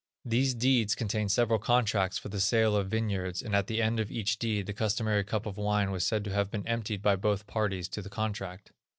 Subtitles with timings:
[0.25, 4.09] These deeds contained several contracts for the sale of vineyards, and at the end of
[4.09, 7.45] each deed the customary cup of wine was said to have been emptied by both
[7.45, 8.71] parties to the contract.